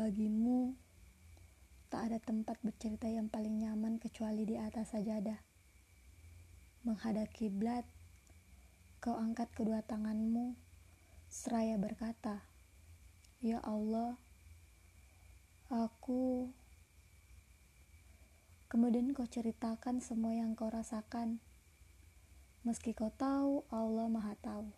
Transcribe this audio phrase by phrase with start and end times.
[0.00, 0.72] Bagimu,
[1.92, 5.36] tak ada tempat bercerita yang paling nyaman kecuali di atas sajadah.
[6.88, 7.84] Menghadap kiblat,
[9.04, 10.56] kau angkat kedua tanganmu,
[11.28, 12.40] seraya berkata,
[13.44, 14.16] Ya Allah,
[15.68, 16.48] aku...
[18.72, 21.44] Kemudian kau ceritakan semua yang kau rasakan,
[22.64, 24.72] meski kau tahu Allah Maha Tahu.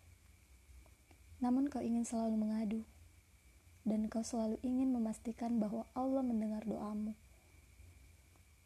[1.38, 2.82] Namun kau ingin selalu mengadu
[3.82, 7.18] dan kau selalu ingin memastikan bahwa Allah mendengar doamu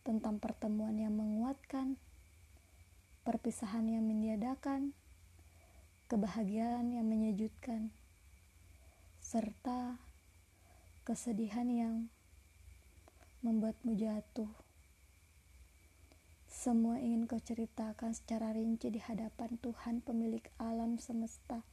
[0.06, 1.98] tentang pertemuan yang menguatkan,
[3.26, 4.94] perpisahan yang meniadakan,
[6.06, 7.90] kebahagiaan yang menyejutkan,
[9.18, 9.98] serta
[11.02, 11.94] kesedihan yang
[13.42, 14.50] membuatmu jatuh.
[16.46, 21.66] Semua ingin kau ceritakan secara rinci di hadapan Tuhan pemilik alam semesta.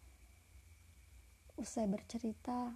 [1.53, 2.73] Usai bercerita,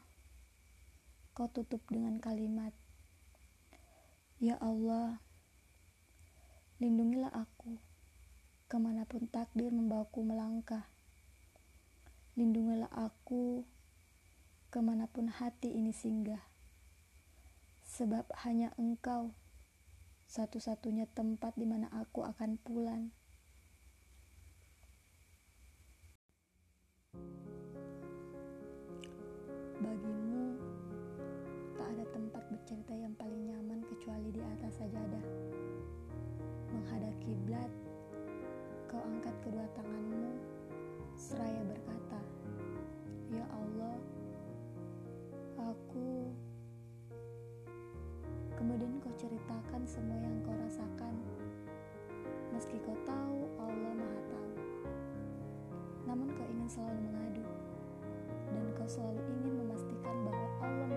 [1.38, 2.74] kau tutup dengan kalimat,
[4.42, 5.22] Ya Allah,
[6.82, 7.78] lindungilah aku
[8.66, 10.90] ke mana pun takdir membawaku melangkah.
[12.34, 13.70] Lindungilah aku
[14.74, 16.42] ke mana pun hati ini singgah.
[17.86, 19.38] Sebab hanya engkau
[20.26, 23.14] satu-satunya tempat di mana aku akan pulang.
[29.78, 30.07] Bagimu,
[32.38, 35.26] tempat bercerita yang paling nyaman kecuali di atas sajadah.
[36.70, 37.72] Menghadap kiblat,
[38.86, 40.38] kau angkat kedua tanganmu,
[41.18, 42.22] seraya berkata,
[43.34, 43.98] Ya Allah,
[45.66, 46.30] aku...
[48.54, 51.18] Kemudian kau ceritakan semua yang kau rasakan,
[52.54, 54.54] meski kau tahu Allah Maha Tahu.
[56.06, 57.46] Namun kau ingin selalu mengadu,
[58.54, 60.97] dan kau selalu ingin memastikan bahwa Allah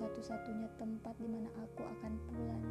[0.00, 2.64] satu-satunya tempat di mana aku akan pulang.